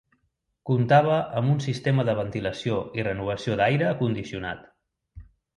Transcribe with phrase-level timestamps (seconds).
[0.69, 4.69] Comptava amb un sistema de ventilació i renovació d'aire condicionat.